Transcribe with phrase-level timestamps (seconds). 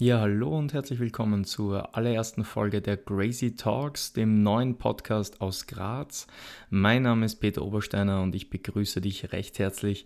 [0.00, 5.68] Ja, hallo und herzlich willkommen zur allerersten Folge der Crazy Talks, dem neuen Podcast aus
[5.68, 6.26] Graz.
[6.68, 10.04] Mein Name ist Peter Obersteiner und ich begrüße dich recht herzlich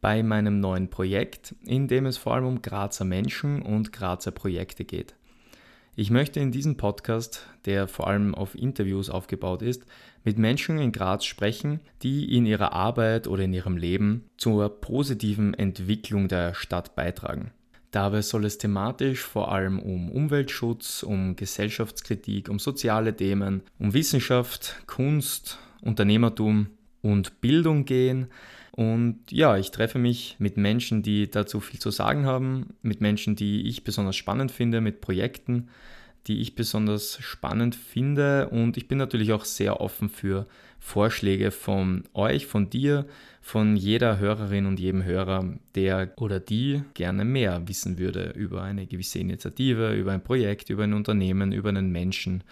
[0.00, 4.84] bei meinem neuen Projekt, in dem es vor allem um Grazer Menschen und Grazer Projekte
[4.84, 5.14] geht.
[5.94, 9.86] Ich möchte in diesem Podcast, der vor allem auf Interviews aufgebaut ist,
[10.24, 15.54] mit Menschen in Graz sprechen, die in ihrer Arbeit oder in ihrem Leben zur positiven
[15.54, 17.52] Entwicklung der Stadt beitragen.
[17.90, 24.82] Dabei soll es thematisch vor allem um Umweltschutz, um Gesellschaftskritik, um soziale Themen, um Wissenschaft,
[24.86, 26.68] Kunst, Unternehmertum
[27.00, 28.26] und Bildung gehen.
[28.72, 33.36] Und ja, ich treffe mich mit Menschen, die dazu viel zu sagen haben, mit Menschen,
[33.36, 35.68] die ich besonders spannend finde, mit Projekten,
[36.28, 38.50] die ich besonders spannend finde.
[38.50, 40.46] Und ich bin natürlich auch sehr offen für
[40.78, 43.06] Vorschläge von euch, von dir,
[43.40, 48.86] von jeder Hörerin und jedem Hörer, der oder die gerne mehr wissen würde über eine
[48.86, 52.44] gewisse Initiative, über ein Projekt, über ein Unternehmen, über einen Menschen,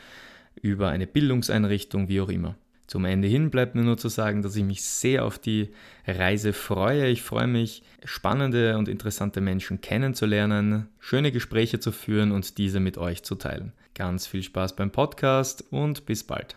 [0.60, 2.56] über eine Bildungseinrichtung, wie auch immer.
[2.86, 5.70] Zum Ende hin bleibt mir nur zu sagen, dass ich mich sehr auf die
[6.06, 7.08] Reise freue.
[7.08, 12.96] Ich freue mich, spannende und interessante Menschen kennenzulernen, schöne Gespräche zu führen und diese mit
[12.98, 13.72] euch zu teilen.
[13.94, 16.56] Ganz viel Spaß beim Podcast und bis bald.